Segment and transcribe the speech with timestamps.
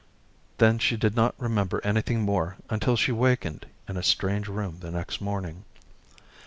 [0.57, 4.89] Then she did not remember anything more until she wakened in a strange room the
[4.89, 5.63] next morning.